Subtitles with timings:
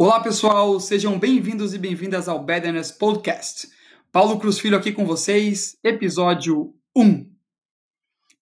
[0.00, 3.68] Olá, pessoal, sejam bem-vindos e bem-vindas ao Badness Podcast.
[4.12, 7.28] Paulo Cruz Filho aqui com vocês, episódio 1.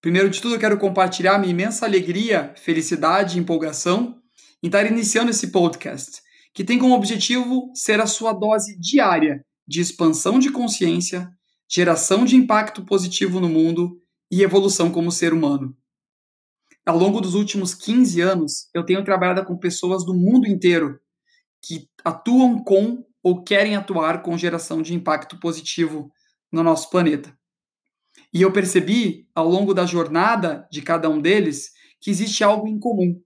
[0.02, 4.20] Primeiro de tudo, quero compartilhar minha imensa alegria, felicidade e empolgação
[4.62, 6.20] em estar iniciando esse podcast,
[6.52, 11.26] que tem como objetivo ser a sua dose diária de expansão de consciência,
[11.66, 13.98] geração de impacto positivo no mundo
[14.30, 15.74] e evolução como ser humano.
[16.84, 21.00] Ao longo dos últimos 15 anos, eu tenho trabalhado com pessoas do mundo inteiro
[21.62, 26.10] que atuam com ou querem atuar com geração de impacto positivo
[26.52, 27.36] no nosso planeta.
[28.32, 32.78] E eu percebi, ao longo da jornada de cada um deles, que existe algo em
[32.78, 33.20] comum.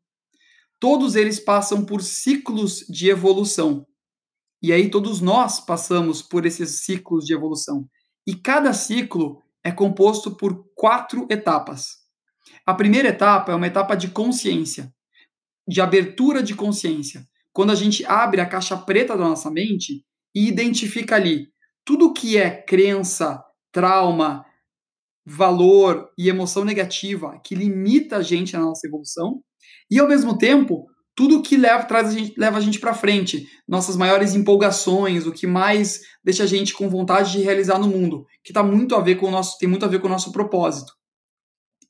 [0.79, 3.87] Todos eles passam por ciclos de evolução.
[4.63, 7.87] E aí todos nós passamos por esses ciclos de evolução.
[8.27, 11.99] E cada ciclo é composto por quatro etapas.
[12.67, 14.93] A primeira etapa é uma etapa de consciência,
[15.67, 17.27] de abertura de consciência,
[17.61, 20.03] quando a gente abre a caixa preta da nossa mente
[20.35, 21.49] e identifica ali
[21.85, 24.47] tudo que é crença, trauma,
[25.27, 29.43] valor e emoção negativa que limita a gente na nossa evolução,
[29.91, 33.47] e ao mesmo tempo, tudo que leva, traz a gente, leva a gente para frente,
[33.69, 38.25] nossas maiores empolgações, o que mais deixa a gente com vontade de realizar no mundo,
[38.43, 40.33] que tá muito a ver com o nosso, tem muito a ver com o nosso
[40.33, 40.95] propósito.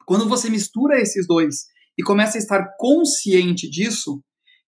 [0.04, 4.20] Quando você mistura esses dois e começa a estar consciente disso,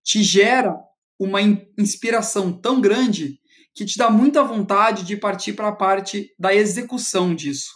[0.04, 0.76] te gera
[1.24, 1.40] uma
[1.78, 3.38] inspiração tão grande
[3.74, 7.70] que te dá muita vontade de partir para a parte da execução disso.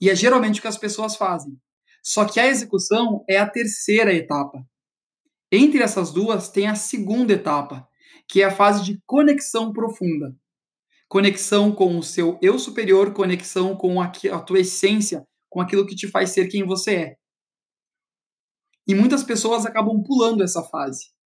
[0.00, 1.58] E é geralmente o que as pessoas fazem.
[2.02, 4.62] Só que a execução é a terceira etapa.
[5.50, 7.88] Entre essas duas tem a segunda etapa,
[8.28, 10.36] que é a fase de conexão profunda.
[11.08, 16.06] Conexão com o seu eu superior, conexão com a, tua essência, com aquilo que te
[16.06, 17.16] faz ser quem você é.
[18.86, 21.17] E muitas pessoas acabam pulando essa fase.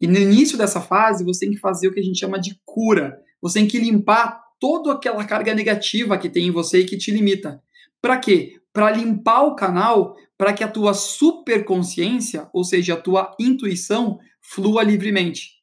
[0.00, 2.60] E no início dessa fase, você tem que fazer o que a gente chama de
[2.64, 3.18] cura.
[3.40, 7.10] Você tem que limpar toda aquela carga negativa que tem em você e que te
[7.10, 7.62] limita.
[8.00, 8.54] Para quê?
[8.72, 14.82] Para limpar o canal, para que a tua superconsciência, ou seja, a tua intuição, flua
[14.82, 15.56] livremente.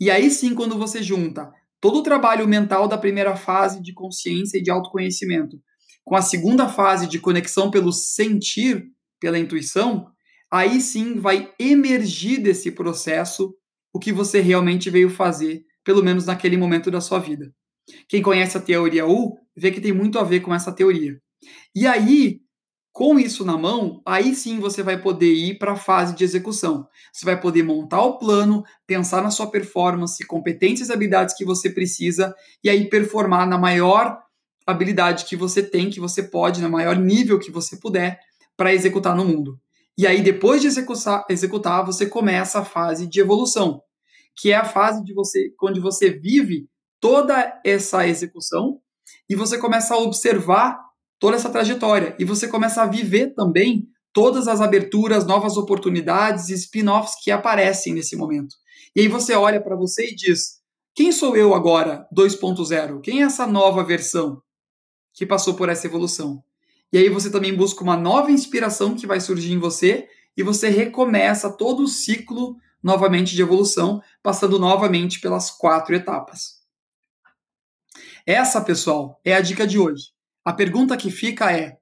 [0.00, 1.50] E aí sim, quando você junta
[1.80, 5.60] todo o trabalho mental da primeira fase de consciência e de autoconhecimento
[6.04, 8.86] com a segunda fase de conexão pelo sentir,
[9.20, 10.06] pela intuição,
[10.50, 13.54] aí sim vai emergir desse processo
[13.92, 17.52] o que você realmente veio fazer, pelo menos naquele momento da sua vida.
[18.08, 21.18] Quem conhece a teoria U vê que tem muito a ver com essa teoria.
[21.74, 22.40] E aí,
[22.92, 26.86] com isso na mão, aí sim você vai poder ir para a fase de execução.
[27.12, 31.70] Você vai poder montar o plano, pensar na sua performance, competências e habilidades que você
[31.70, 34.18] precisa e aí performar na maior
[34.66, 38.18] habilidade que você tem, que você pode, no maior nível que você puder,
[38.56, 39.58] para executar no mundo.
[39.98, 43.82] E aí, depois de executar, executar, você começa a fase de evolução,
[44.36, 46.68] que é a fase de você, onde você vive
[47.00, 48.78] toda essa execução
[49.28, 50.78] e você começa a observar
[51.18, 56.54] toda essa trajetória e você começa a viver também todas as aberturas, novas oportunidades e
[56.54, 58.54] spin-offs que aparecem nesse momento.
[58.94, 60.60] E aí você olha para você e diz:
[60.94, 63.00] quem sou eu agora 2.0?
[63.00, 64.40] Quem é essa nova versão
[65.12, 66.42] que passou por essa evolução?
[66.92, 70.68] E aí você também busca uma nova inspiração que vai surgir em você e você
[70.68, 76.58] recomeça todo o ciclo novamente de evolução, passando novamente pelas quatro etapas.
[78.24, 80.12] Essa, pessoal, é a dica de hoje.
[80.44, 81.78] A pergunta que fica é: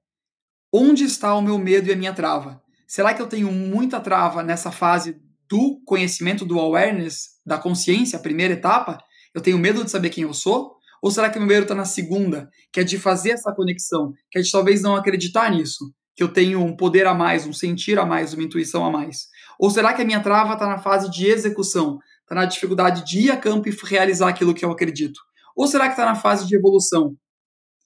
[0.71, 2.61] onde está o meu medo e a minha trava?
[2.87, 8.21] Será que eu tenho muita trava nessa fase do conhecimento, do awareness, da consciência, a
[8.21, 8.97] primeira etapa?
[9.33, 10.76] Eu tenho medo de saber quem eu sou?
[11.01, 14.13] Ou será que o meu medo está na segunda, que é de fazer essa conexão,
[14.31, 17.53] que é de talvez não acreditar nisso, que eu tenho um poder a mais, um
[17.53, 19.27] sentir a mais, uma intuição a mais?
[19.59, 23.19] Ou será que a minha trava está na fase de execução, está na dificuldade de
[23.25, 25.19] ir a campo e realizar aquilo que eu acredito?
[25.55, 27.15] Ou será que está na fase de evolução,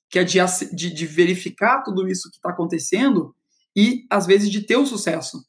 [0.10, 0.40] que é de,
[0.74, 3.34] de, de verificar tudo isso que está acontecendo
[3.76, 5.42] e, às vezes, de ter o sucesso,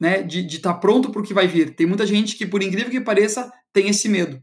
[0.00, 0.22] né?
[0.22, 1.74] de estar tá pronto para o que vai vir?
[1.74, 4.42] Tem muita gente que, por incrível que pareça, tem esse medo.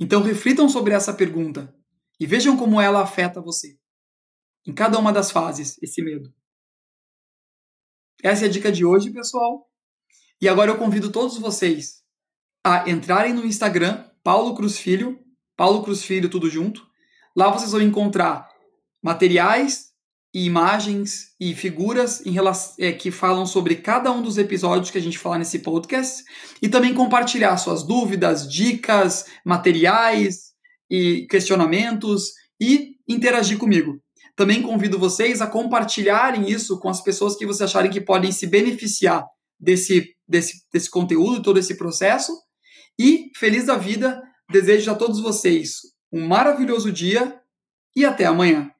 [0.00, 1.76] Então reflitam sobre essa pergunta
[2.18, 3.78] e vejam como ela afeta você.
[4.66, 6.32] Em cada uma das fases, esse medo.
[8.22, 9.70] Essa é a dica de hoje, pessoal.
[10.40, 12.02] E agora eu convido todos vocês
[12.64, 15.22] a entrarem no Instagram, Paulo Cruz Filho,
[15.54, 16.86] Paulo Cruz Filho, tudo junto.
[17.36, 18.48] Lá vocês vão encontrar
[19.02, 19.89] materiais
[20.32, 25.00] e imagens e figuras relação, é, que falam sobre cada um dos episódios que a
[25.00, 26.22] gente falar nesse podcast
[26.62, 30.52] e também compartilhar suas dúvidas, dicas, materiais
[30.88, 34.00] e questionamentos e interagir comigo.
[34.36, 38.46] Também convido vocês a compartilharem isso com as pessoas que vocês acharem que podem se
[38.46, 39.26] beneficiar
[39.58, 42.32] desse, desse, desse conteúdo, todo esse processo.
[42.98, 47.40] E feliz da vida, desejo a todos vocês um maravilhoso dia
[47.94, 48.70] e até amanhã.